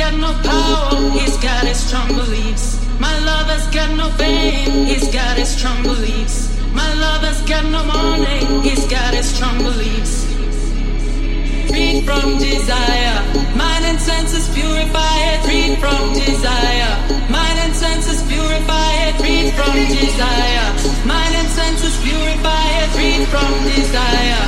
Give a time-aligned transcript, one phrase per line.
[0.00, 2.80] got no power, he's got his strong beliefs.
[2.98, 6.48] My lover's got no fame, he's got his strong beliefs.
[6.72, 10.24] My lover's got no money, he's got his strong beliefs.
[11.68, 13.20] Freed from desire,
[13.54, 15.38] mind and senses purified.
[15.44, 16.92] Freed from desire,
[17.28, 19.12] mind and senses purified.
[19.20, 20.68] Freed from desire,
[21.04, 22.88] mind and senses purified.
[22.96, 24.40] Freed from desire.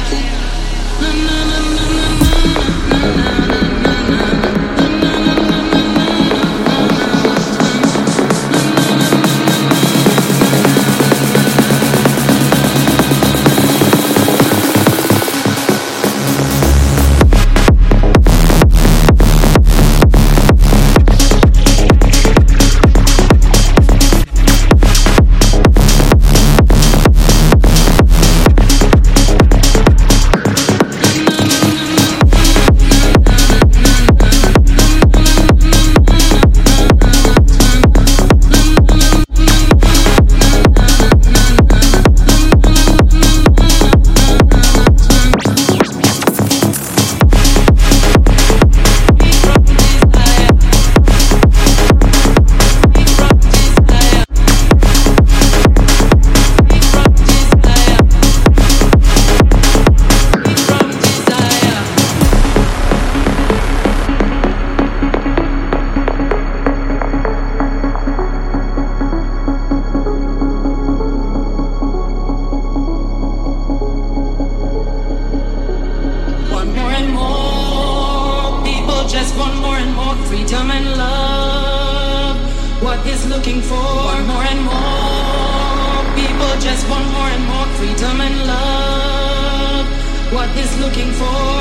[80.32, 82.36] freedom and love.
[82.82, 83.84] What is looking for?
[84.08, 86.00] Want more and more.
[86.20, 89.84] People just want more and more freedom and love.
[90.32, 91.52] What is looking for?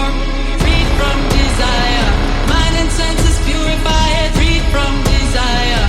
[0.61, 2.07] Freed from desire.
[2.53, 4.29] Mind and senses purify it.
[4.39, 5.80] Freed from desire.